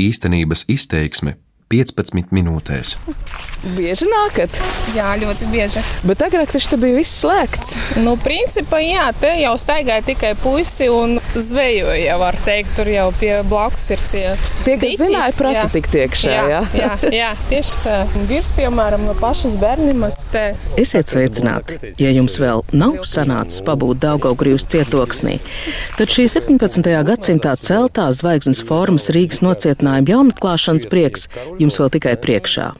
Īstenības 0.00 0.64
izteiksme 0.72 1.36
15 1.70 2.32
minūtēs. 2.34 2.96
Bieži 3.76 4.08
nākat? 4.10 4.56
Jā, 4.96 5.12
ļoti 5.20 5.46
bieži. 5.52 5.82
Bet 6.08 6.24
agrāk 6.26 6.50
tas 6.50 6.64
bija 6.82 6.96
viss 6.96 7.20
slēgts. 7.22 7.76
Nu, 8.02 8.16
principā, 8.18 8.80
jā, 8.82 9.04
te 9.20 9.30
jau 9.38 9.52
staigāja 9.60 10.02
tikai 10.08 10.32
puisi 10.42 10.88
un 10.90 11.20
zvejoja, 11.36 12.16
var 12.18 12.38
teikt, 12.42 12.72
tur 12.80 12.90
jau 12.90 13.06
pie 13.20 13.36
blakus 13.46 13.86
ir 13.94 14.02
tie. 14.10 14.24
Tie, 14.66 14.74
kas 14.74 14.82
diķi. 14.88 14.98
zināja, 15.04 15.36
Jā. 15.60 15.68
tik 15.76 15.86
tiekšā, 15.94 16.34
Jā, 16.34 16.42
jā. 16.50 16.62
jā, 16.80 16.90
jā, 17.20 17.30
tieši 17.52 17.78
tā. 17.84 17.96
Virs, 18.32 18.50
piemēram, 18.58 19.06
no 19.06 19.14
pašas 19.22 19.54
bērnimas. 19.62 20.18
Esiet 20.30 21.10
sveicināti! 21.10 21.78
Ja 21.98 22.10
jums 22.14 22.36
vēl 22.38 22.62
nav 22.70 23.00
sanācis 23.08 23.64
pabūt 23.66 23.98
Daugaugrības 24.04 24.68
cietoksnī, 24.70 25.40
tad 25.98 26.12
šī 26.14 26.28
17. 26.30 26.86
gadsimtā 27.08 27.56
celtā 27.58 28.06
zvaigznes 28.14 28.62
formas 28.66 29.10
Rīgas 29.10 29.42
nocietinājuma 29.42 30.14
jaunatklāšanas 30.14 30.86
prieks 30.92 31.26
jums 31.58 31.80
vēl 31.82 31.90
tikai 31.96 32.14
priekšā. 32.22 32.70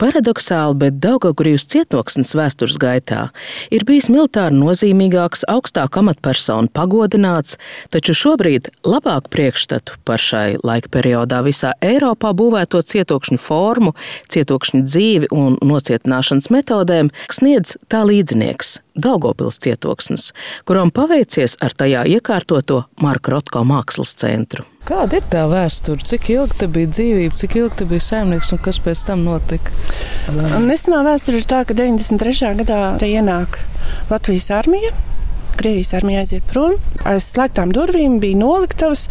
Paradoxāli, 0.00 0.76
bet 0.82 0.98
Daugaugrības 1.02 1.66
cietoksnis 1.72 2.34
vēstures 2.36 2.78
gaitā 2.80 3.28
ir 3.74 3.84
bijis 3.88 4.08
militāri 4.12 4.56
nozīmīgāks, 4.58 5.46
augstāk 5.50 5.98
amatpersonu 6.00 6.70
pagodināts, 6.74 7.58
taču 7.92 8.16
šobrīd 8.16 8.70
labāk 8.86 9.30
priekšstatu 9.32 9.98
par 10.08 10.22
šai 10.22 10.58
laika 10.62 10.92
periodā 10.92 11.40
visā 11.46 11.74
Eiropā 11.84 12.34
būvēto 12.36 12.82
cietokšņu 12.82 13.40
formu, 13.42 13.94
cietokšņu 14.32 14.82
dzīvi 14.86 15.32
un 15.34 15.58
nocietināšanas 15.64 16.50
metodēm 16.54 17.12
sniedz 17.32 17.76
tā 17.88 18.04
līdzinieks 18.08 18.78
Daugopils 18.98 19.60
cietoksnis, 19.62 20.32
kuram 20.66 20.90
paveicies 20.90 21.54
ar 21.62 21.76
tajā 21.78 22.02
iekārtoto 22.16 22.82
Marka 23.02 23.36
Rotko 23.36 23.62
mākslas 23.68 24.16
centru. 24.18 24.66
Kāda 24.88 25.18
ir 25.18 25.24
tā 25.28 25.42
vēsture? 25.50 26.00
Cik 26.00 26.30
ilgi 26.32 26.54
te 26.62 26.66
bija 26.72 26.88
dzīvība, 26.88 27.36
cik 27.36 27.58
ilgi 27.60 27.80
te 27.82 27.86
bija 27.90 28.04
saimnieks 28.06 28.54
un 28.56 28.62
kas 28.64 28.78
pēc 28.80 29.02
tam 29.10 29.26
notika? 29.26 29.74
Nesenā 30.64 31.02
vēsture 31.04 31.42
ir 31.42 31.48
tā, 31.50 31.60
ka 31.68 31.76
93. 31.76 32.54
gadā 32.62 32.80
ienāk 33.04 33.60
Latvijas 34.08 34.48
armija. 34.56 34.94
Krievijas 35.58 35.94
armija 35.94 36.22
aiziet 36.22 36.44
prom. 36.46 36.76
Aiz 37.08 37.26
slēgtām 37.32 37.72
durvīm 37.74 38.18
bija 38.22 38.38
noliktavas. 38.38 39.08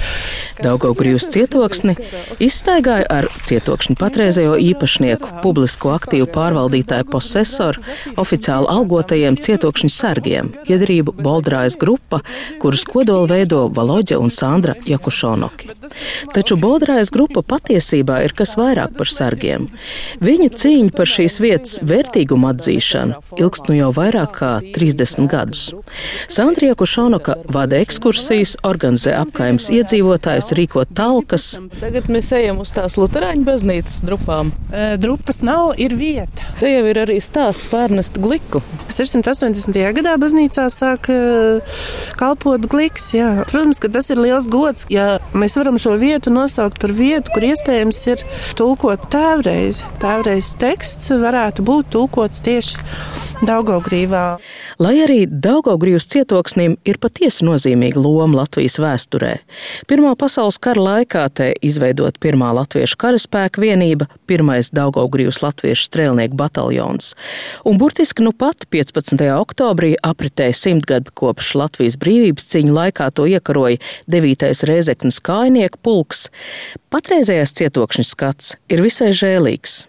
Daugaugrības 0.64 1.28
cietoksni 1.34 1.96
izstaigāja 2.44 3.04
ar 3.12 3.28
cietokšņu 3.50 3.98
patreizējo 4.00 4.56
īpašnieku, 4.70 5.42
publisko 5.44 5.92
aktīvu 5.98 6.30
pārvaldītāju 6.32 7.10
posesoru, 7.12 7.84
oficiāli 8.24 8.70
algotajiem 8.72 9.36
cietokšņu 9.44 9.92
sargiem, 9.92 10.54
iedrību 10.72 11.18
Boldrājas 11.20 11.76
grupa, 11.82 12.22
kuras 12.62 12.86
kodolu 12.88 13.28
veido 13.34 13.66
Valoģa 13.76 14.22
un 14.24 14.32
Sandra 14.32 14.78
Jakušonoki. 14.88 15.74
Taču 16.34 16.56
Boldrājas 16.64 17.12
grupa 17.14 17.44
patiesībā 17.44 18.22
ir 18.24 18.36
kas 18.38 18.56
vairāk 18.60 18.96
par 18.98 19.12
sargiem. 19.12 19.68
Viņu 20.24 20.50
cīņa 20.64 20.96
par 20.96 21.12
šīs 21.12 21.40
vietas 21.44 21.78
vērtīgumu 21.84 22.54
atzīšanu 22.54 23.22
ilgst 23.44 23.68
nu 23.68 23.78
jau 23.78 23.92
vairāk 24.00 24.34
kā 24.40 24.52
30 24.76 25.28
gadus. 25.32 25.68
Sandrija 26.38 26.76
Kušonoka 26.76 27.34
vada 27.50 27.80
ekskursijas, 27.82 28.52
organizē 28.64 29.16
apkaimes 29.18 29.72
iedzīvotājus, 29.74 30.52
rīko 30.54 30.84
talkas. 30.86 31.48
Tagad 31.80 32.12
mēs 32.14 32.30
ejam 32.38 32.60
uz 32.62 32.70
tās 32.76 32.94
Lutāņu 33.02 33.42
baznīcas 33.48 34.04
drupām. 34.06 34.52
E, 34.70 34.84
Drupas 35.02 35.42
nav, 35.48 35.72
ir 35.82 35.96
vieta. 35.98 36.46
Te 36.60 36.70
jau 36.70 36.84
ir 36.92 37.00
arī 37.08 37.16
stāsts 37.26 37.66
pārnest 37.72 38.20
gliku. 38.22 38.62
680. 38.94 39.80
gadā 39.98 40.14
baznīcā 40.22 40.68
sāk 40.76 41.10
kalpot 42.22 42.70
gliks. 42.70 43.10
Jā. 43.18 43.32
Protams, 43.50 43.82
ka 43.82 43.90
tas 43.98 44.12
ir 44.14 44.22
liels 44.22 44.46
gods, 44.54 44.86
ja 44.94 45.18
mēs 45.34 45.58
varam 45.58 45.82
šo 45.82 45.96
vietu 45.98 46.30
nosaukt 46.36 46.78
par 46.86 46.94
vietu, 46.94 47.34
kur 47.34 47.48
iespējams 47.50 48.04
ir 48.14 48.22
tulkot 48.62 49.10
tēvreiz. 49.10 49.82
Tēvreiz 50.06 50.54
teksts 50.62 51.10
varētu 51.18 51.66
būt 51.66 51.90
tulkots 51.98 52.46
tieši 52.46 52.78
Daugaugrīvā. 53.42 54.26
Lai 54.86 54.96
arī 55.02 55.24
Daugaugrības 55.26 56.06
cietoksnim 56.28 56.76
ir 56.86 56.98
patiesi 57.00 57.46
nozīmīga 57.48 58.02
loma 58.02 58.42
Latvijas 58.42 58.78
vēsturē. 58.82 59.38
Pirmā 59.88 60.14
pasaules 60.20 60.58
kara 60.60 60.82
laikā 60.82 61.24
te 61.32 61.54
izveidot 61.64 62.20
pirmā 62.20 62.52
latviešu 62.54 62.98
karaspēka 63.00 63.62
vienība, 63.62 64.08
pirmais 64.28 64.70
Daugaugrības 64.76 65.40
latviešu 65.42 65.88
strēlnieku 65.88 66.36
bataljons. 66.36 67.14
Un 67.64 67.80
burtiski 67.80 68.26
nu 68.26 68.34
pat 68.34 68.68
15. 68.70 69.24
oktobrī 69.38 69.96
apritēja 70.04 70.56
simtgadu 70.56 71.16
kopš 71.16 71.56
Latvijas 71.56 71.96
brīvības 71.98 72.52
cīņu 72.52 72.76
laikā 72.76 73.08
to 73.16 73.28
iekaroja 73.32 73.80
9. 74.12 74.52
Rēzeknas 74.68 75.22
kājnieku 75.24 75.80
pulks. 75.82 76.28
Patreizējais 76.92 77.56
cietokšņa 77.56 78.08
skats 78.12 78.58
ir 78.68 78.84
visai 78.84 79.14
žēlīgs. 79.16 79.86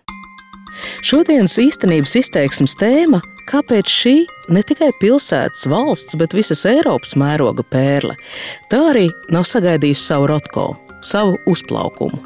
Šodienas 1.03 1.59
īstenības 1.61 2.17
izteiksmes 2.23 2.77
tēma- 2.79 3.21
kāpēc 3.51 3.89
šī 3.89 4.17
ne 4.49 4.63
tikai 4.63 4.91
pilsētas, 5.01 5.67
valsts, 5.67 6.17
bet 6.17 6.33
visas 6.33 6.65
Eiropas 6.65 7.15
mēroga 7.15 7.65
pērle, 7.65 8.17
tā 8.71 8.93
arī 8.93 9.09
nav 9.31 9.43
sagaidījusi 9.43 10.05
savu 10.05 10.27
rotko, 10.27 10.77
savu 11.01 11.39
uzplaukumu. 11.47 12.19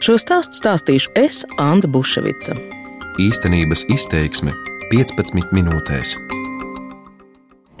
Šo 0.00 0.16
stāstu 0.18 0.60
stāstīšu 0.60 1.08
es, 1.14 1.44
Anna 1.58 1.86
Buševica. 1.86 2.56
Īstenības 3.18 3.84
izteiksme 3.90 4.54
15 4.90 5.52
minūtēs. 5.52 6.16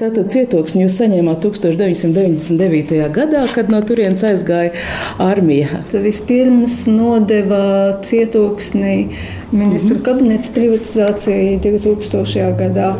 Tātad 0.00 0.30
cietoksni 0.32 0.86
jūs 0.86 0.94
saņēmāt 0.96 1.42
1999. 1.44 3.00
gadā, 3.12 3.42
kad 3.52 3.68
no 3.68 3.82
turienes 3.84 4.22
aizgāja 4.24 4.70
armija. 5.20 5.82
Tad 5.90 6.06
vispirms 6.06 6.86
nodeva 6.88 7.98
cietoksni 8.06 9.10
ministru 9.52 9.98
kabinets 10.06 10.48
privatizācijai 10.54 11.58
2000. 11.60 12.46
gadā 12.56 12.94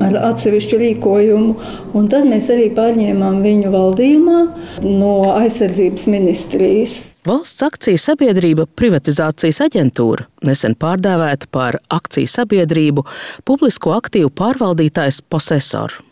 ar 0.00 0.18
atsevišķu 0.30 0.80
rīkojumu, 0.82 1.54
un 1.96 2.10
tad 2.12 2.28
mēs 2.28 2.50
arī 2.52 2.68
pārņēmām 2.76 3.40
viņu 3.44 3.72
valdījumā 3.72 4.42
no 4.84 5.14
aizsardzības 5.38 6.06
ministrijas. 6.12 6.98
Valsts 7.28 7.64
akciju 7.64 8.00
sabiedrība 8.00 8.68
privatizācijas 8.76 9.62
aģentūra 9.70 10.28
nesen 10.44 10.76
pārdēvēta 10.80 11.48
par 11.52 11.80
akciju 11.88 12.28
sabiedrību 12.36 13.08
publisko 13.48 13.96
aktīvu 13.96 14.32
pārvaldītājs 14.36 15.24
posesoru. 15.32 16.09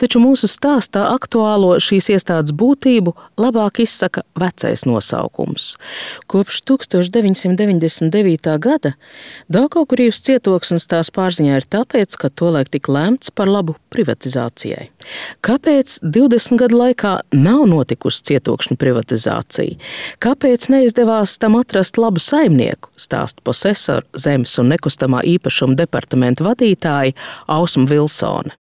Taču 0.00 0.20
mūsu 0.22 0.48
stāstā 0.50 1.06
aktuālo 1.12 1.76
šīs 1.82 2.10
iestādes 2.14 2.54
būtību 2.56 3.14
labāk 3.40 3.80
izsaka 3.84 4.22
vecais 4.38 4.86
nosaukums. 4.88 5.74
Kopš 6.30 6.62
1999. 6.68 8.58
gada 8.62 8.94
Daugaukurības 9.52 10.20
cietoksnis 10.26 10.88
tās 10.90 11.10
pārziņā 11.14 11.60
ir 11.60 11.66
tāpēc, 11.70 12.16
ka 12.20 12.30
tolaik 12.30 12.70
tika 12.74 12.92
lēmts 12.94 13.30
par 13.34 13.50
labu 13.50 13.76
privatizācijai. 13.94 14.88
Kāpēc 15.46 16.00
20 16.02 16.58
gadu 16.60 16.80
laikā 16.80 17.12
nav 17.36 17.64
notikusi 17.70 18.24
cietokšņa 18.30 18.76
privatizācija? 18.80 19.78
Kāpēc 20.22 20.68
neizdevās 20.72 21.36
tam 21.42 21.58
atrast 21.60 22.00
labu 22.00 22.22
saimnieku? 22.22 22.90
Stāsta 22.98 23.44
posesoru 23.46 24.06
zemes 24.18 24.56
un 24.62 24.72
nekustamā 24.74 25.22
īpašuma 25.36 25.78
departamenta 25.78 26.46
vadītāja 26.46 27.14
Ausma 27.46 27.86
Vilsone. 27.90 28.56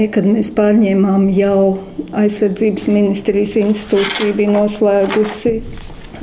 Sākotnēji, 0.00 0.14
kad 0.14 0.24
mēs 0.24 0.48
pārņēmām 0.56 1.26
jau 1.36 1.76
aizsardzības 2.16 2.88
ministrijas 2.88 3.52
institūcija, 3.60 4.32
bija 4.32 4.48
noslēgusi 4.54 5.60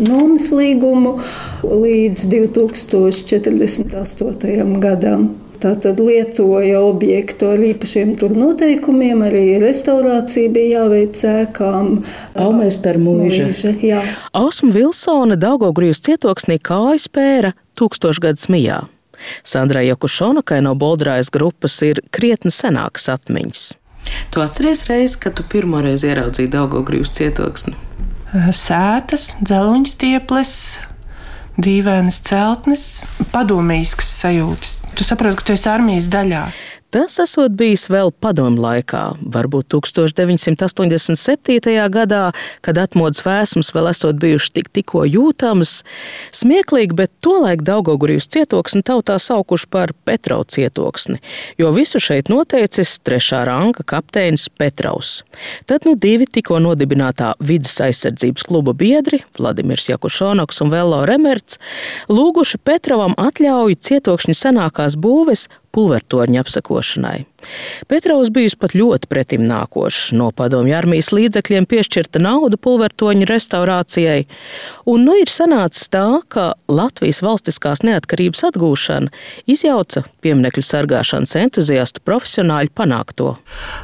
nomas 0.01 0.49
līgumu 0.51 1.19
līdz 1.61 2.25
2048. 2.25 4.81
gadam. 4.81 5.35
Tātad 5.57 5.97
lietoja 5.99 6.81
objektu 6.81 7.45
ar 7.49 7.59
īpašiem 7.69 8.15
tur 8.17 8.29
noteikumiem, 8.33 9.21
arī 9.25 9.59
restaurācija 9.61 10.49
bija 10.53 10.81
jāveic 10.81 11.21
ēkām. 11.21 12.03
Aumēs 12.33 12.85
ar 12.85 12.97
mūža. 12.97 13.73
Jā. 13.81 14.01
Ausma 14.33 14.71
Vilsone 14.73 15.35
Daugaugrijas 15.38 16.01
cietoksnī 16.01 16.59
kāju 16.61 17.00
spēra 17.06 17.53
tūkstošgadus 17.77 18.50
mijā. 19.17 19.41
Sandrai 19.43 19.87
Jakušonakai 19.87 20.61
no 20.61 20.75
Boldrājas 20.75 21.31
grupas 21.31 21.81
ir 21.81 22.01
krietni 22.11 22.51
senākas 22.51 23.09
atmiņas. 23.09 23.73
Tu 24.31 24.41
atceries 24.41 24.85
reizi, 24.87 25.17
kad 25.19 25.35
tu 25.35 25.43
pirmoreiz 25.43 26.03
ieraudzīji 26.07 26.51
Daugaugrijas 26.53 27.11
cietoksni? 27.11 27.75
Sētas, 28.55 29.37
dzeloņa 29.41 29.89
stieples, 29.89 30.53
dīvainas 31.57 32.21
celtnes, 32.27 32.85
padomīskas 33.33 34.09
sajūtas. 34.21 34.79
Tu 34.95 35.07
saproti, 35.07 35.39
ka 35.39 35.47
tu 35.47 35.55
esi 35.55 35.69
armijas 35.71 36.09
daļā. 36.13 36.43
Tas 36.88 37.18
esot 37.19 37.51
bijis 37.60 37.89
vēl 37.92 38.13
padomu 38.24 38.62
laikā, 38.63 39.01
varbūt 39.34 39.68
1987. 39.74 41.74
gadā, 41.92 42.30
kad 42.63 42.78
atmodas 42.80 43.25
vēsmas 43.25 43.74
vēl 43.75 43.89
esot 43.92 44.16
bijušas 44.22 44.54
tik, 44.56 44.69
tikko 44.72 45.04
jūtamas. 45.04 45.81
Smieklīgi, 46.31 46.95
bet 46.95 47.12
tolaik 47.25 47.66
Daugogurijas 47.68 48.30
cietoksni 48.31 48.86
tautā 48.88 49.18
saukuši 49.19 49.68
par 49.68 49.92
Petrau 50.07 50.48
cietoksni, 50.48 51.19
jo 51.60 51.74
visu 51.75 52.00
šeit 52.00 52.31
noteicis 52.31 52.95
trešā 53.04 53.44
ranga 53.51 53.84
kapteinis 53.84 54.48
Petraus. 54.48 55.25
Tad 55.68 55.84
nu 55.89 55.98
divi 56.00 56.24
tikko 56.24 56.63
nodibinātā 56.63 57.34
vidas 57.44 57.75
aizsardzības 57.84 58.48
kluba 58.48 58.72
biedri, 58.72 59.25
Vladimirs 59.36 59.92
Jakušonoks 59.92 60.63
un 60.63 60.72
Velo 60.72 61.04
Remerts, 61.10 61.60
lūguši 62.07 62.63
Petravam 62.63 63.19
atļauju 63.19 63.75
cietokšņa 63.75 64.42
senākās 64.45 64.95
būves 64.95 65.50
pulvertorņa 65.77 66.41
apsakošanai. 66.41 67.18
Petrovs 67.88 68.31
bijis 68.33 68.56
pat 68.59 68.74
ļoti 68.75 69.07
pretim 69.09 69.44
nākošs. 69.47 70.09
No 70.18 70.31
padomju 70.35 70.74
armijas 70.75 71.12
līdzekļiem 71.13 71.68
piešķirta 71.69 72.19
nauda 72.24 72.57
pulvertoņa 72.59 73.27
restaurācijai, 73.29 74.25
un 74.89 75.06
nu 75.07 75.15
ir 75.21 75.31
sanācis 75.31 75.88
tā, 75.94 76.06
ka 76.33 76.50
Latvijas 76.68 77.21
valstiskās 77.24 77.83
neatkarības 77.88 78.44
atgūšana 78.50 79.13
izjauca 79.50 80.03
pieminekļu 80.25 80.63
sargāšanas 80.65 81.35
entuziastu 81.39 82.03
profesionāļu 82.07 82.74
panākto. 82.75 83.35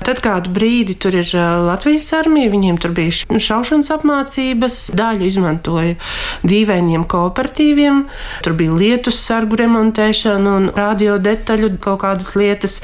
Tad 0.04 0.24
kādu 0.25 0.51
brīdi 0.56 0.98
tur 1.00 1.16
ir 1.22 1.30
Latvijas 1.68 2.10
armija, 2.18 2.51
viņiem 2.54 2.81
tur 2.81 2.95
bija 2.98 3.40
šaušanas 3.48 3.94
apmācības, 3.95 4.80
daļu 4.98 5.30
izmantoja 5.30 5.95
dīvainiem 6.48 7.06
kooperatīviem, 7.10 8.04
tur 8.44 8.57
bija 8.60 8.75
lietus 8.81 9.22
sargu 9.24 9.62
remontēšana 9.62 10.57
un 10.57 10.69
radio 10.75 11.19
detaļu 11.22 11.72
kaut 11.83 12.01
kādas 12.03 12.33
lietas. 12.39 12.80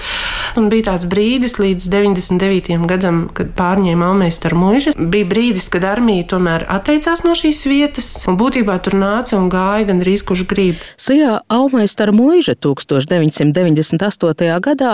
Un 0.60 0.70
bija 0.72 0.84
tāds 0.92 1.08
brīdis 1.10 1.58
līdz 1.62 1.88
99. 1.92 2.78
gadam, 2.90 3.18
kad 3.36 3.54
pārņēma 3.58 4.12
Almēsta 4.12 4.50
ar 4.50 4.56
muižu. 4.60 4.94
Bija 4.98 5.28
brīdis, 5.30 5.70
kad 5.74 5.86
armija 5.88 6.28
tomēr 6.34 6.66
atteicās 6.72 7.24
no 7.26 7.36
šīs 7.38 7.64
vietas, 7.70 8.08
un 8.30 8.38
būtībā 8.40 8.76
tur 8.84 8.98
nāca 9.00 9.38
un 9.40 9.50
gāja 9.54 9.88
gan 9.90 9.98
arī 10.04 10.16
kurš 10.26 10.46
grib. 10.50 10.76
Sijā 11.00 11.40
Almēsta 11.54 12.08
ar 12.08 12.14
muižu 12.16 12.54
1998. 12.60 14.60
gadā 14.66 14.94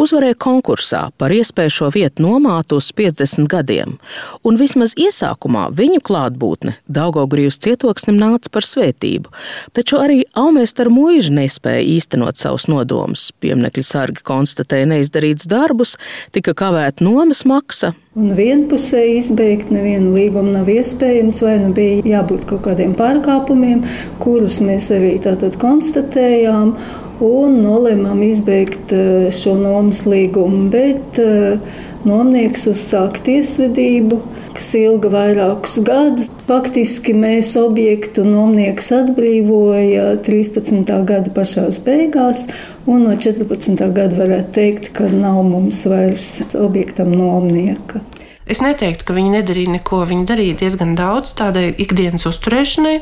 uzvarēja 0.00 0.36
konkursā 0.40 1.02
par 1.20 1.34
iespēju 1.34 1.76
šo 1.78 1.90
vietu 1.94 2.24
nomāt 2.24 2.72
uz 2.74 2.90
50 2.96 3.48
gadiem, 3.50 3.98
un 4.44 4.58
vismaz 4.60 4.96
iesākumā 4.98 5.68
viņu 5.76 6.00
klātbūtne 6.04 6.76
Daugaugrības 6.88 7.60
cietoksnim 7.64 8.16
nāca 8.18 8.50
par 8.52 8.66
svētību, 8.66 9.32
taču 9.76 10.00
arī 10.00 10.22
Almēsta 10.38 10.84
ar 10.84 10.90
muižu 10.94 11.34
nespēja 11.36 11.84
īstenot 11.96 12.40
savus 12.40 12.68
nodomus. 12.70 13.30
Piemekļu 13.44 13.84
sargi 13.84 14.24
konstatēja 14.24 14.88
neizdarītus 14.94 15.48
darbus, 15.50 15.94
tika 16.34 16.56
kavēta 16.56 17.04
nomas 17.04 17.44
maksa. 17.48 17.92
Un 18.14 18.30
vienpusēji 18.38 19.16
izbeigt 19.18 19.72
nevienu 19.74 20.12
līgumu 20.14 20.54
nav 20.54 20.68
iespējams, 20.70 21.40
vai 21.44 21.56
nu 21.62 21.72
bija 21.76 22.02
jābūt 22.14 22.46
kaut 22.50 22.64
kādiem 22.68 22.94
pārkāpumiem, 22.98 23.82
kurus 24.22 24.60
mēs 24.64 24.90
arī 24.94 25.16
tātad 25.24 25.58
konstatējām 25.60 26.76
un 27.24 27.58
nolēmām 27.62 28.22
izbeigt 28.26 28.94
eh, 28.94 29.28
šo 29.34 29.56
nomas 29.60 30.04
līgumu. 30.08 30.68
Bet 30.72 31.20
uh, 31.22 31.82
nomnieks 32.08 32.66
uzsāka 32.70 33.22
tiesvedību, 33.26 34.20
kas 34.54 34.70
ilga 34.78 35.10
vairākus 35.12 35.78
gadus. 35.86 36.30
Faktiski 36.48 37.14
mēs 37.16 37.54
objektu 37.56 38.26
nomnieks 38.28 38.90
atbrīvoja 38.94 40.10
13. 40.26 40.92
gada 41.08 41.32
pašās 41.34 41.80
beigās, 41.84 42.44
un 42.86 43.06
no 43.08 43.16
14. 43.16 43.80
gada 43.96 44.20
varētu 44.20 44.52
teikt, 44.58 44.90
ka 44.96 45.08
nav 45.12 45.40
mums 45.48 45.84
vairs 45.88 46.28
objektam 46.60 47.14
nomnieka. 47.16 48.04
Es 48.44 48.60
neteiktu, 48.60 49.06
ka 49.08 49.14
viņi 49.16 49.30
nedarīja 49.38 49.72
neko. 49.78 50.02
Viņi 50.08 50.26
darīja 50.28 50.56
diezgan 50.60 50.92
daudz 50.98 51.32
tādai 51.38 51.70
ikdienas 51.80 52.26
uzturēšanai. 52.28 52.98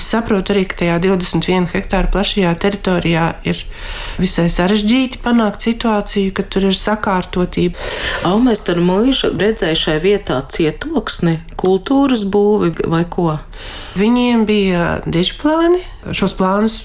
Es 0.00 0.06
saprotu 0.08 0.54
arī, 0.54 0.62
ka 0.68 0.78
tajā 0.80 0.96
21 1.04 1.68
hektāru 1.74 2.08
plašajā 2.14 2.54
teritorijā 2.62 3.26
ir 3.44 3.60
visai 4.22 4.46
sarežģīti 4.52 5.20
panākt 5.24 5.66
situāciju, 5.68 6.32
ka 6.38 6.46
tur 6.48 6.70
ir 6.70 6.78
sakārtotība. 6.78 7.76
Aumēs 8.28 8.64
ar 8.72 8.80
mūžu 8.80 9.34
redzēja 9.36 9.76
šai 9.84 9.98
vietā 10.06 10.40
cietoksni, 10.48 11.42
kultūras 11.60 12.24
būvi 12.24 12.88
vai 12.88 13.04
ko? 13.04 13.36
Viņiem 14.00 14.48
bija 14.48 14.88
dižplāni. 15.04 15.84
Šos 16.16 16.32
plānus 16.38 16.80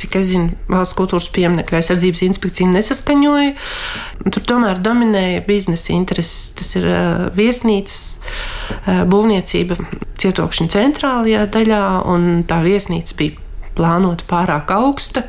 cik 0.00 0.16
es 0.20 0.30
zinu, 0.32 0.54
valsts 0.70 0.96
kultūras 0.98 1.28
pieminiektu 1.34 1.76
aizsardzības 1.78 2.24
inspekcija 2.26 2.70
nesaskaņoja. 2.72 3.52
Tur 4.30 4.46
tomēr 4.48 4.80
dominēja 4.82 5.44
biznesa 5.46 5.92
intereses. 5.96 6.54
Tas 6.58 6.72
ir 6.80 6.88
uh, 6.88 7.28
viesnīcas 7.36 8.00
uh, 8.16 9.04
būvniecība 9.10 9.78
cietokšņa 10.20 10.72
centrālajā 10.74 11.46
daļā, 11.54 11.84
un 12.10 12.42
tā 12.48 12.60
viesnīca 12.64 13.16
bija 13.20 13.46
plānota 13.76 14.26
pārāk 14.28 14.72
augsta. 14.74 15.24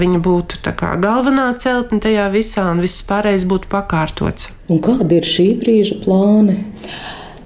Viņa 0.00 0.20
būtu 0.24 0.74
kā 0.78 0.94
galvenā 1.00 1.50
celtne 1.62 2.00
tajā 2.04 2.28
visā, 2.34 2.68
un 2.72 2.82
viss 2.84 3.04
pārējais 3.08 3.46
būtu 3.48 3.70
pakārtots. 3.72 4.52
Un 4.68 4.82
kādi 4.84 5.20
ir 5.20 5.28
šī 5.28 5.48
brīža 5.62 6.02
plāni? 6.04 6.58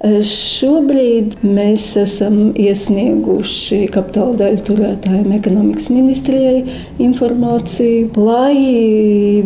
Šobrīd 0.03 1.37
mēs 1.47 1.85
esam 1.95 2.49
iesnieguši 2.59 3.85
kapitāla 3.93 4.33
daļu 4.41 4.63
turētājiem 4.67 5.29
ekonomikas 5.37 5.85
ministrijai 5.95 6.65
informāciju, 7.05 8.09
lai 8.19 8.57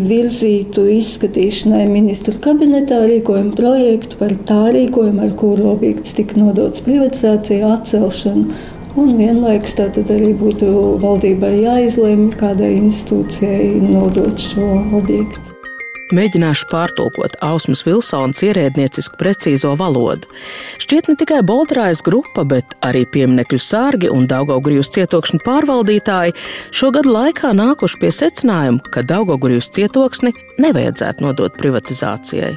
virzītu 0.01 0.87
izskatīšanai 0.95 1.83
ministru 1.91 2.33
kabinetā 2.41 3.03
rīkojumu 3.03 3.53
projektu 3.59 4.17
par 4.17 4.33
tā 4.49 4.63
rīkojumu, 4.73 5.27
ar 5.27 5.35
kuru 5.37 5.67
objekts 5.75 6.17
tika 6.17 6.39
nodots 6.41 6.81
privatizācijai, 6.87 7.61
atcelšanu. 7.75 8.57
Un 8.97 9.11
vienlaikus 9.19 9.77
tā 9.77 9.91
arī 9.93 10.31
būtu 10.39 10.71
valdībai 11.03 11.53
jāizlemj, 11.67 12.31
kādai 12.41 12.71
institūcijai 12.79 13.77
nodot 13.91 14.41
šo 14.41 14.71
objektu. 15.03 15.56
Mēģināšu 16.15 16.69
pārtulkot 16.71 17.33
Ausmas 17.43 17.81
Vilsons 17.83 18.39
ierēdnieciski 18.47 19.17
precīzo 19.19 19.73
valodu. 19.79 20.29
Šķiet 20.79 21.09
ne 21.11 21.15
tikai 21.19 21.41
Boltrājas 21.43 21.99
grupa, 22.05 22.45
bet 22.47 22.77
arī 22.85 23.03
pieminekļu 23.11 23.59
sārgi 23.59 24.11
un 24.13 24.23
Daugaugrijas 24.31 24.93
cietokšņu 24.95 25.41
pārvaldītāji 25.43 26.37
šogad 26.71 27.09
laikā 27.11 27.51
nākuši 27.57 27.99
pie 28.03 28.13
secinājuma, 28.21 28.87
ka 28.87 29.03
Daugaugrijas 29.03 29.67
cietoksni 29.75 30.31
nevajadzētu 30.63 31.27
nodot 31.27 31.59
privatizācijai. 31.59 32.55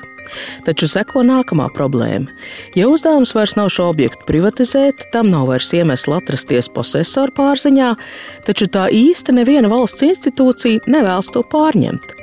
Taču 0.66 0.88
seko 0.90 1.22
nākamā 1.26 1.68
problēma. 1.76 2.32
Ja 2.78 2.88
uzdevums 2.90 3.34
vairs 3.36 3.56
nav 3.58 3.70
šo 3.74 3.88
objektu 3.92 4.26
privatizēt, 4.28 5.06
tam 5.14 5.30
nav 5.32 5.48
vairs 5.50 5.72
iemesla 5.76 6.20
atrasties 6.20 6.70
posesoru 6.72 7.34
pārziņā, 7.36 7.92
taču 8.46 8.68
tā 8.72 8.88
īsti 8.94 9.36
neviena 9.36 9.70
valsts 9.72 10.04
institūcija 10.06 10.90
nevēlas 10.90 11.32
to 11.34 11.44
pārņemt. 11.52 12.14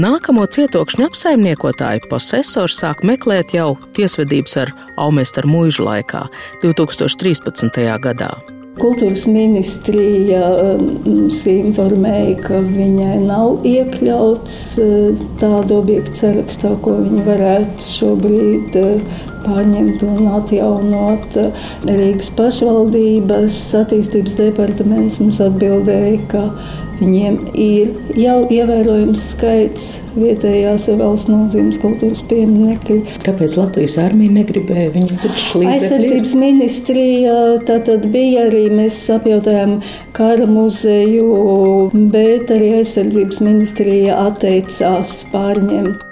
Nākamo 0.00 0.46
cietokšņu 0.46 1.10
apsaimniekotāju 1.10 2.08
posesors 2.10 2.78
sāk 2.80 3.04
meklēt 3.06 3.56
jau 3.56 3.74
tiesvedības 3.96 4.56
ar 4.64 4.72
Aumēstaru 5.00 5.50
mūžu 5.50 5.88
laikā, 5.88 6.26
2013. 6.64 7.84
gadā. 8.00 8.32
Kultūras 8.78 9.24
ministrija 9.26 10.44
mums 11.02 11.40
informēja, 11.50 12.36
ka 12.44 12.60
viņai 12.62 13.16
nav 13.24 13.66
iekļauts 13.66 14.60
eh, 14.84 15.24
tādu 15.40 15.80
objektu 15.80 16.20
sarakstā, 16.22 16.70
ko 16.84 16.94
viņi 17.00 17.24
varētu 17.26 17.88
šobrīd 17.90 18.78
eh, 18.78 19.18
pārņemt 19.46 20.04
un 20.06 20.30
atjaunot. 20.40 21.40
Rīgas 21.88 22.30
pašvaldības 22.38 23.58
attīstības 23.80 24.38
departaments 24.40 25.20
mums 25.22 25.42
atbildēja, 25.44 26.22
ka 26.30 26.46
Viņiem 27.00 27.36
ir 27.56 27.92
jau 28.20 28.42
ievērojams 28.52 29.22
skaits 29.32 29.84
vietējās 30.12 30.84
valsts 31.00 31.30
nozīmes 31.32 31.78
kultūras 31.80 32.20
pieminekļu. 32.28 32.98
Kāpēc 33.24 33.56
Latvijas 33.56 33.96
armija 34.02 34.34
negribēja 34.34 34.92
viņu 34.98 35.16
taču 35.22 35.62
līdzekļu? 35.62 35.70
Aizsardzības 35.72 36.34
ministrija 36.42 37.38
tātad 37.70 38.04
bija 38.12 38.44
arī, 38.50 38.66
mēs 38.82 39.00
apjautājām 39.16 39.78
kara 40.16 40.50
muzeju, 40.50 41.88
bet 42.12 42.52
arī 42.52 42.74
aizsardzības 42.82 43.40
ministrija 43.48 44.20
atteicās 44.26 45.22
pārņemt. 45.32 46.09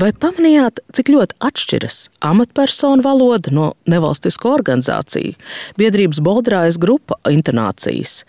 Vai 0.00 0.14
pamanījāt, 0.16 0.78
cik 0.96 1.10
ļoti 1.12 1.36
atšķiras 1.44 1.96
amatpersonu 2.24 3.04
valoda 3.04 3.50
no 3.52 3.64
nevalstisko 3.90 4.48
organizāciju, 4.54 5.34
biedrības 5.76 6.22
Boldrājas 6.24 6.78
grupa 6.80 7.18
intonācijas? 7.28 8.22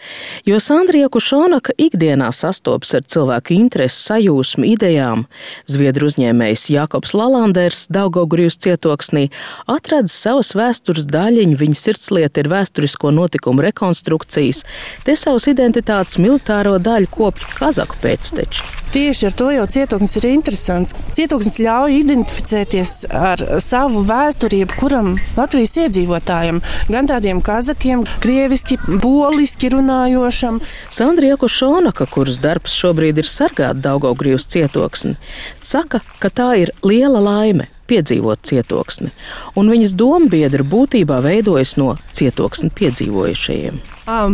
Jo 0.44 0.60
Sandrija 0.60 1.08
Kušonaka 1.13 1.78
ikdienā 1.80 2.28
sastopas 2.36 2.92
ar 3.00 3.06
cilvēku 3.08 3.56
interesi, 3.56 4.01
sajūsmu, 4.10 4.68
idejām. 4.74 5.24
Zviedru 5.72 6.12
uzņēmējs 6.12 6.68
Jakobs 6.75 7.16
Lalanders 7.16 7.86
Daugogrijas 7.88 8.60
cietoksnī 8.60 9.30
atradis 9.72 10.20
savas 10.20 10.51
vēstures 10.60 11.08
daļiņu, 11.08 11.56
viņa 11.63 11.82
sirdslieta 11.86 12.44
ir 12.44 12.51
vēsturisko 12.51 13.16
notikumu 13.16 13.63
rekonstrukcijas, 13.70 14.66
te 15.08 15.16
savas 15.16 15.48
identitātes 15.48 16.20
militāro 16.20 16.75
daļu 16.84 17.16
kopju 17.16 17.56
kazaku 17.62 18.04
pēcteči. 18.04 18.81
Tieši 18.92 19.30
ar 19.30 19.36
to 19.40 19.46
jau 19.56 19.64
cietoksnis 19.72 20.18
ir 20.20 20.26
interesants. 20.34 20.92
Cietoksnis 21.16 21.62
ļauj 21.64 21.94
identificēties 22.02 22.92
ar 23.08 23.40
savu 23.64 24.04
vēsturi 24.04 24.60
jebkuram 24.66 25.14
Latvijas 25.38 25.78
iedzīvotājam, 25.86 26.60
gan 26.92 27.08
tādiem 27.08 27.40
kazakiem, 27.40 28.04
krieviski, 28.20 28.82
poliski 29.00 29.72
runājošam. 29.72 30.60
Sandra 30.92 31.32
Jakušonaka, 31.32 32.10
kuras 32.12 32.44
darbs 32.44 32.76
šobrīd 32.84 33.24
ir 33.24 33.32
sargāt 33.32 33.80
Daugaugrības 33.80 34.52
cietoksni, 34.52 35.16
saka, 35.64 36.04
ka 36.20 36.28
tā 36.28 36.52
ir 36.66 36.76
liela 36.84 37.24
laime 37.24 37.71
piedzīvot 37.92 38.44
cietoksni, 38.48 39.12
un 39.60 39.72
viņas 39.72 39.96
dombiedra 40.00 40.66
būtībā 40.68 41.22
veidojas 41.24 41.78
no 41.82 41.96
cietoksni 42.16 42.72
piedzīvojušajiem. 42.80 43.82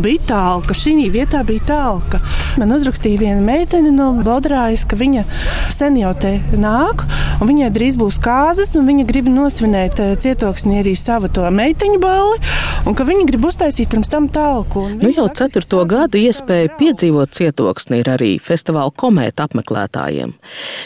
Bija 0.02 0.22
tālka, 0.26 0.74
šī 0.74 1.10
vietā 1.12 1.42
bija 1.46 1.66
tālka. 1.68 2.22
Man 2.58 2.72
uzrakstīja 2.74 3.20
viena 3.20 3.42
meitene 3.44 3.92
no 3.94 4.14
Bodrājas, 4.26 4.86
ka 4.88 4.96
viņa 4.98 5.26
sen 5.74 5.98
jau 6.00 6.14
te 6.18 6.38
nāk, 6.56 7.04
un 7.42 7.50
viņai 7.52 7.68
drīz 7.76 7.98
būs 8.00 8.18
kāzas, 8.24 8.72
un 8.80 8.88
viņa 8.88 9.06
grib 9.10 9.28
nosvinēt 9.30 10.00
cietoksnī 10.24 10.80
arī 10.82 10.96
savu 10.98 11.30
to 11.30 11.44
meiteņu 11.52 12.00
balli, 12.02 12.40
un 12.88 12.96
ka 12.98 13.06
viņa 13.06 13.28
grib 13.28 13.46
uztaisīt 13.50 13.92
pirms 13.92 14.10
tam 14.10 14.30
tālku. 14.34 14.88
Nu 15.02 15.12
jau 15.12 15.28
ceturto 15.36 15.84
gadu 15.90 16.18
iespēja 16.24 16.72
piedzīvot 16.80 17.36
cietoksni 17.38 18.02
ir 18.02 18.12
arī 18.16 18.32
festivāla 18.42 18.96
komēta 18.96 19.46
apmeklētājiem, 19.46 20.34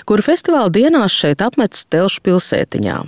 kur 0.10 0.26
festivāla 0.26 0.74
dienās 0.74 1.16
šeit 1.16 1.46
apmetas 1.46 1.86
Telšu 1.86 2.26
pilsētiņā. 2.62 3.02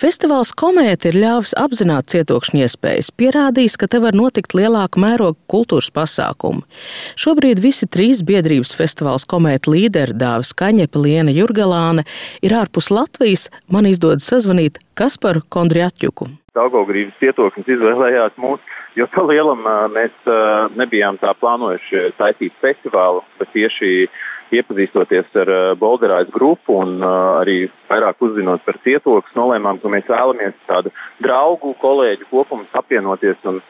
Festivāls 0.00 0.50
Komēta 0.56 1.10
ir 1.10 1.18
ļāvis 1.20 1.52
apzināt 1.60 2.08
cietokšņa 2.10 2.64
iespējas, 2.64 3.12
pierādījis, 3.14 3.76
ka 3.78 3.86
te 3.86 4.00
var 4.00 4.16
notikt 4.16 4.56
lielāka 4.56 4.98
mēroga 4.98 5.36
kultūras 5.46 5.90
pasākumi. 5.92 6.64
Šobrīd 7.14 7.60
visi 7.60 7.86
trīs 7.86 8.24
biedrības 8.24 8.74
festivāls 8.74 9.28
Komēta 9.28 9.70
līderi 9.70 10.16
Dāvis 10.16 10.54
Kaņepa, 10.56 10.98
Liena 10.98 11.30
Jurgalāne 11.30 12.06
ir 12.42 12.56
ārpus 12.56 12.90
Latvijas. 12.90 13.50
Man 13.70 13.86
izdodas 13.86 14.26
sazvanīt 14.26 14.80
Kasparu 14.98 15.44
Kondriatjuku. 15.48 16.32
Daugaugrības 16.56 17.20
cietoknis 17.20 17.68
izvēlējās 17.76 18.34
mūs, 18.40 18.60
jo 18.96 19.06
pa 19.12 19.22
lielam 19.28 19.62
mēs 19.92 20.32
nebijām 20.80 21.20
tā 21.20 21.36
plānojuši 21.38 22.10
taisīt 22.18 22.56
festivālu, 22.64 23.22
bet 23.38 23.52
tieši 23.54 24.08
iepazīstoties 24.58 25.36
ar 25.42 25.52
Bolderājas 25.80 26.30
grupu 26.34 26.78
un 26.82 27.02
arī 27.06 27.66
vairāk 27.90 28.22
uzzinot 28.24 28.64
par 28.66 28.78
cietoksni, 28.84 29.38
nolēmām, 29.38 29.80
ka 29.82 29.92
mēs 29.92 30.08
vēlamies 30.10 30.56
tādu 30.68 30.92
draugu, 31.24 31.74
kolēģu 31.82 32.28
kopumu 32.30 32.68
apvienoties 32.80 33.48
un 33.48 33.62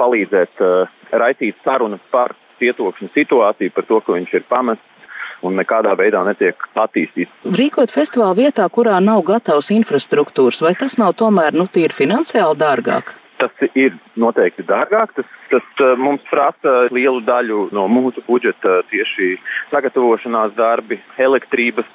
palīdzēt 0.00 0.62
raitīt 1.12 1.58
sarunas 1.64 2.02
par 2.12 2.34
cietokšņa 2.60 3.12
situāciju, 3.14 3.74
par 3.74 3.88
to, 3.88 4.00
ka 4.04 4.16
viņš 4.16 4.34
ir 4.38 4.48
pamests 4.48 4.90
un 5.46 5.56
nekādā 5.56 5.94
veidā 5.96 6.20
netiek 6.26 6.60
attīstīts. 6.76 7.32
Rīkot 7.56 7.92
festivālu 7.92 8.42
vietā, 8.42 8.66
kurā 8.72 8.98
nav 9.04 9.22
gatavs 9.28 9.72
infrastruktūras, 9.74 10.60
vai 10.64 10.74
tas 10.78 10.98
nav 11.00 11.16
tomēr 11.20 11.56
nu, 11.56 11.68
tīri 11.70 11.96
finansiāli 11.96 12.60
dārgāk? 12.60 13.14
Tas 13.40 13.62
ir 13.74 13.94
noteikti 14.20 14.64
dārgāk. 14.68 15.14
Tas, 15.16 15.28
tas 15.48 15.84
mums 15.98 16.24
prasa 16.28 16.86
lielu 16.92 17.22
daļu 17.24 17.70
no 17.76 17.86
mūsu 17.88 18.22
budžeta 18.26 18.80
tieši 18.90 19.32
sagatavošanās 19.70 20.52
darbi, 20.58 21.00
elektrības 21.16 21.88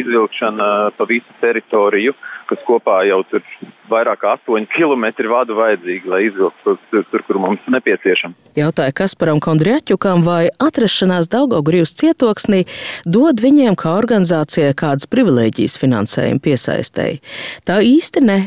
izvilkšana 0.00 0.70
pa 0.96 1.08
visu 1.10 1.36
teritoriju, 1.42 2.14
kas 2.48 2.62
kopā 2.68 3.02
jau 3.08 3.22
tur 3.30 3.42
vairāk 3.90 4.22
kā 4.22 4.34
8 4.38 4.66
km 4.72 5.04
vadu 5.28 5.56
vajadzīgi, 5.58 6.08
lai 6.08 6.20
izvilktu 6.28 6.76
tur, 6.90 7.04
tur, 7.10 7.24
kur 7.26 7.38
mums 7.42 7.64
nepieciešams. 7.70 8.36
Jautāja 8.56 8.94
Kasparam 8.96 9.40
Kondriaķukam, 9.44 10.24
vai 10.24 10.48
atrašanās 10.62 11.28
Daugaugrības 11.32 11.94
cietoksnī 12.00 12.64
dod 13.04 13.42
viņiem 13.44 13.76
kā 13.78 13.94
organizācijai 13.98 14.72
kādas 14.78 15.08
privilēģijas 15.10 15.76
finansējuma 15.82 16.42
piesaistēji. 16.44 17.20
Tā 17.68 17.80
īsti 17.84 18.24
ne. 18.24 18.38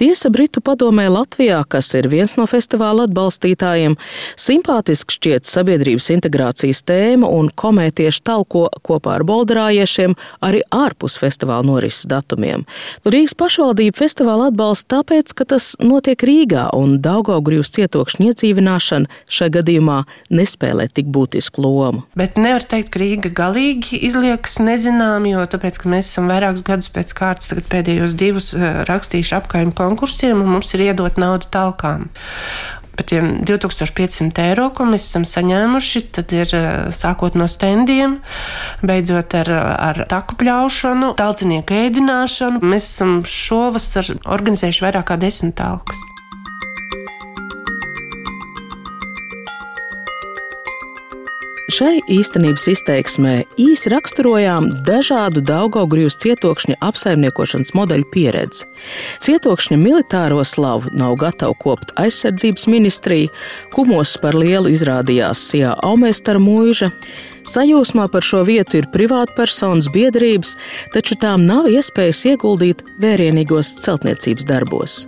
Tiesa 0.00 0.30
Britu 0.34 0.62
padomē 0.64 1.06
Latvijā, 1.12 1.62
kas 1.68 1.92
ir 1.98 2.10
viens 2.12 2.36
no 2.40 2.46
festivāla 2.50 3.08
atbalstītājiem, 3.08 3.96
simpātiski 4.40 5.18
šķiet 5.18 5.48
sabiedrības 5.48 6.10
integrācijas 6.16 6.84
tēma 6.88 7.30
un 7.30 7.48
komētieši 7.48 8.24
talko 8.26 8.66
kopā 8.84 9.18
ar 9.18 9.26
bolderājiešiem 9.28 10.16
arī 10.44 10.64
ārpus 10.74 11.16
festivāla 11.20 11.64
norises 11.66 12.08
datumiem. 12.10 12.66
Rīgas 13.34 13.50
pašvaldība 13.50 13.98
festivāla 13.98 14.46
atbalsta 14.50 15.00
tāpēc, 15.00 15.32
ka 15.34 15.44
tas 15.44 15.74
notiek 15.82 16.22
Rīgā 16.22 16.70
un 16.76 17.00
Daugaugrības 17.02 17.72
cietokšņa 17.74 18.28
iedzīvināšana 18.30 19.10
šajā 19.26 19.50
gadījumā 19.58 20.04
nespēlē 20.30 20.86
tik 20.94 21.10
būtisku 21.10 21.64
lomu. 21.64 22.04
Bet 22.14 22.38
nevar 22.38 22.62
teikt, 22.62 22.92
ka 22.94 23.02
Rīga 23.02 23.32
galīgi 23.34 23.98
izliekas 24.06 24.60
nezinām, 24.62 25.26
jo 25.26 25.42
tāpēc, 25.50 25.80
ka 25.82 25.90
mēs 25.90 26.12
esam 26.12 26.30
vairākus 26.30 26.62
gadus 26.62 26.92
pēc 26.94 27.10
kārtas, 27.12 27.50
tagad 27.50 27.66
pēdējos 27.74 28.14
divus 28.14 28.54
eh, 28.54 28.84
rakstījuši 28.86 29.34
apkaimju 29.40 29.74
konkursiem 29.74 30.38
un 30.38 30.54
mums 30.54 30.70
ir 30.76 30.86
iedot 30.92 31.18
naudu 31.18 31.50
talkām 31.50 32.06
par 32.96 33.08
tiem 33.10 33.30
2500 33.46 34.42
eiro, 34.44 34.68
ko 34.74 34.86
mēs 34.88 35.08
esam 35.08 35.26
saņēmuši, 35.28 36.04
tad 36.14 36.34
ir 36.36 36.54
eh, 36.54 36.70
sākot 36.94 37.38
no 37.38 37.48
stendiem, 37.50 38.18
beidzot 38.86 39.36
ar, 39.42 39.52
ar 39.90 40.02
taku 40.10 40.38
pļaušanu, 40.40 41.14
talcinieku 41.18 41.78
ēdināšanu. 41.84 42.62
Mēs 42.64 42.90
esam 42.94 43.20
šovasar 43.28 44.14
organizējuši 44.24 44.88
vairāk 44.88 45.10
kā 45.12 45.20
desmit 45.20 45.58
talkas. 45.60 46.13
Šai 51.72 52.02
īstenības 52.12 52.66
izteiksmē 52.68 53.38
īsi 53.56 53.88
raksturojām 53.88 54.66
dažādu 54.84 55.40
Daugaugrības 55.48 56.18
cietokšņa 56.20 56.76
apsaimniekošanas 56.84 57.72
modeļu 57.72 58.04
pieredzi. 58.12 58.66
Cietokšņa 59.24 59.78
militāro 59.80 60.42
slavu 60.44 60.92
nav 61.00 61.16
gatava 61.22 61.56
kopt 61.56 61.94
aizsardzības 61.96 62.68
ministrija, 62.68 63.32
kumos 63.72 64.12
par 64.20 64.36
lielu 64.36 64.74
izrādījās 64.76 65.46
Sijā 65.48 65.72
Aumēstara 65.88 66.42
mūža. 66.42 66.92
Sajūsmā 67.48 68.10
par 68.12 68.24
šo 68.28 68.44
vietu 68.44 68.82
ir 68.82 68.92
privātpersonas 68.92 69.88
biedrības, 69.94 70.58
taču 70.92 71.16
tām 71.16 71.48
nav 71.48 71.72
iespējas 71.72 72.26
ieguldīt 72.34 72.84
vērienīgos 73.00 73.78
celtniecības 73.80 74.52
darbos. 74.52 75.04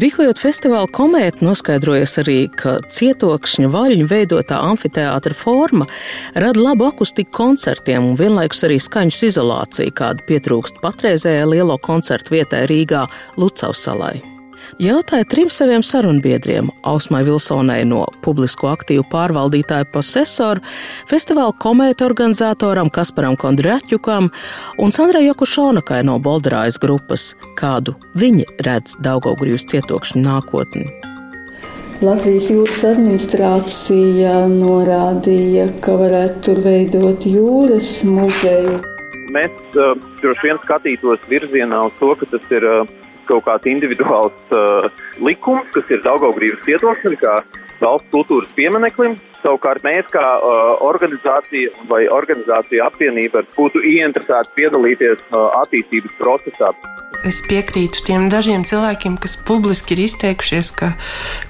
Rīkojot 0.00 0.38
festivālu 0.40 0.88
komētu, 0.96 1.44
noskaidrojas 1.44 2.14
arī, 2.22 2.46
ka 2.56 2.78
cietokšņa 2.88 3.68
vaļņu 3.74 4.06
veidotā 4.08 4.56
amfiteātra 4.70 5.36
forma 5.36 5.84
rada 6.32 6.62
labu 6.62 6.88
akustiku 6.88 7.34
koncertiem 7.42 8.08
un 8.08 8.16
vienlaikus 8.16 8.64
arī 8.64 8.80
skaņas 8.80 9.20
izolāciju, 9.28 9.92
kāda 10.00 10.24
pietrūkst 10.30 10.80
patreizējai 10.80 11.46
lielo 11.52 11.76
koncertu 11.84 12.38
vietai 12.38 12.64
Rīgā 12.70 13.04
Lucavas 13.36 13.84
salai. 13.90 14.16
Jautāja 14.78 15.26
trim 15.26 15.50
saviem 15.50 15.82
sarunbiedriem- 15.82 16.70
Ausmai 16.90 17.24
Vilsonai 17.24 17.84
no 17.84 18.06
publisko 18.22 18.70
aktīvu 18.70 19.04
pārvaldītāja 19.10 19.88
posesoru, 19.92 20.60
festivāla 21.10 21.52
komēta 21.58 22.06
organizatoram 22.06 22.90
Kasparam 22.90 23.36
Kondrēķukam 23.36 24.30
un 24.78 24.90
Sandrai 24.92 25.26
Jokušonakai 25.26 26.04
no 26.04 26.18
Bolderājas 26.18 26.78
grupas, 26.78 27.34
kādu 27.56 27.96
viņi 28.14 28.44
redz 28.62 28.96
Daugaugrības 29.02 29.66
cietokšņu 29.66 30.22
nākotni. 30.22 30.90
Latvijas 32.00 32.46
jūras 32.48 32.84
administrācija 32.88 34.46
norādīja, 34.48 35.66
ka 35.84 35.98
varētu 36.00 36.40
tur 36.46 36.62
veidot 36.64 37.26
jūras 37.28 38.04
muzeju. 38.08 38.78
Mēs 39.34 39.76
uh, 39.76 39.92
droši 40.22 40.46
vien 40.46 40.62
skatītos 40.64 41.26
virzienā 41.28 41.82
uz 41.86 41.92
to, 42.00 42.14
ka 42.16 42.26
tas 42.32 42.54
ir 42.56 42.64
uh, 42.64 42.88
kaut 43.30 43.46
kāds 43.46 43.70
individuāls 43.70 44.54
uh, 44.56 44.90
likums, 45.22 45.70
kas 45.74 45.90
ir 45.94 46.02
Daugaugrības 46.04 46.64
cietoksnim, 46.66 47.16
kā 47.20 47.40
valsts 47.80 48.10
kultūras 48.14 48.50
piemineklim. 48.56 49.18
Savukārt 49.40 49.84
mēs 49.86 50.08
kā 50.12 50.24
uh, 50.36 50.74
organizācija 50.84 51.86
vai 51.88 52.02
organizācija 52.12 52.90
apvienība 52.90 53.46
būtu 53.56 53.80
ieinteresēti 53.88 54.56
piedalīties 54.58 55.22
uh, 55.30 55.46
attīstības 55.62 56.18
procesā. 56.20 56.74
Es 57.26 57.40
piekrītu 57.44 58.04
tiem 58.06 58.28
dažiem 58.32 58.64
cilvēkiem, 58.68 59.18
kas 59.20 59.38
publiski 59.48 59.96
ir 59.96 60.06
izteikušies, 60.06 60.74
ka 60.76 60.92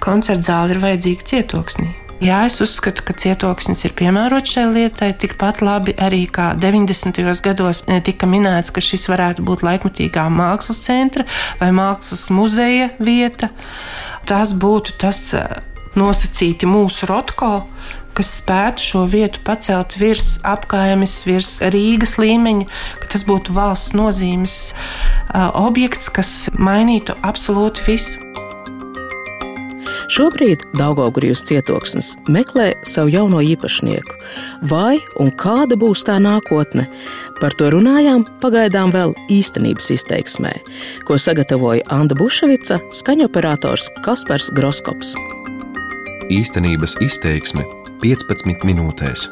koncerta 0.03 0.53
zāle 0.53 0.77
ir 0.77 0.83
vajadzīga 0.83 1.29
cietoksnī. 1.33 2.10
Jā, 2.21 2.43
es 2.45 2.59
uzskatu, 2.61 3.01
ka 3.01 3.15
cietoksnis 3.17 3.81
ir 3.89 3.95
piemērots 3.97 4.53
šai 4.53 4.67
lietai. 4.75 5.15
Tikpat 5.17 5.63
labi 5.65 5.95
arī 5.97 6.27
kā 6.29 6.51
90. 6.61 7.17
gados 7.41 7.81
tika 8.05 8.29
minēts, 8.29 8.69
ka 8.77 8.83
šis 8.85 9.09
varētu 9.09 9.45
būt 9.47 9.65
laikmatīgā 9.65 10.27
mākslas 10.29 10.83
centra 10.85 11.25
vai 11.63 11.71
mākslas 11.73 12.27
muzeja 12.37 12.91
vieta. 13.01 13.49
Tas 14.29 14.53
būtu 14.53 14.99
tas 15.01 15.33
nosacīti 15.97 16.69
mūsu 16.69 17.09
rotko, 17.09 17.65
kas 18.13 18.37
spētu 18.43 18.85
šo 18.85 19.07
vietu 19.09 19.41
pacelt 19.47 19.97
virs 19.97 20.35
apgājumas, 20.45 21.23
virs 21.25 21.57
Rīgas 21.73 22.19
līmeņa, 22.21 22.69
ka 23.01 23.15
tas 23.17 23.25
būtu 23.25 23.57
valsts 23.57 23.97
nozīmes 23.97 24.57
uh, 24.75 25.49
objekts, 25.57 26.13
kas 26.13 26.51
mainītu 26.53 27.17
absolūti 27.25 27.89
visu. 27.89 28.30
Šobrīd 30.11 30.65
Daugaugrijas 30.75 31.45
cietoksnis 31.47 32.17
meklē 32.27 32.73
savu 32.89 33.13
jauno 33.15 33.39
īpašnieku. 33.47 34.17
Vai 34.71 34.99
un 35.23 35.31
kāda 35.39 35.79
būs 35.79 36.03
tā 36.09 36.17
nākotne? 36.19 36.89
Par 37.39 37.55
to 37.55 37.69
runājām 37.71 38.25
pagaidām 38.43 38.91
vēl 38.95 39.15
īstenības 39.31 39.93
izteiksmē, 39.95 40.57
ko 41.07 41.15
sagatavoja 41.15 41.87
Anna 41.95 42.19
Buševica, 42.19 42.81
skaņoperators 42.91 43.93
Kaspars 44.03 44.51
Groskops. 44.59 45.15
Īstenības 46.31 46.99
izteiksme 47.07 47.63
15 48.03 48.67
minūtēs. 48.67 49.29